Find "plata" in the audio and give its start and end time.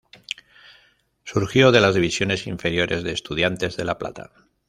3.99-4.31